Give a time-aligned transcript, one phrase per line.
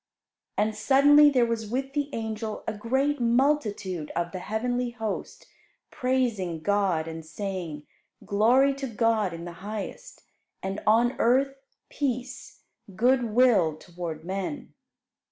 [0.57, 5.45] And suddenly there was with the angel a great multitude of the heavenly host
[5.91, 7.85] praising God and saying,
[8.25, 10.23] "Glory to God in the highest,
[10.63, 11.53] and on earth
[11.87, 12.61] peace,
[12.95, 14.73] good will toward men."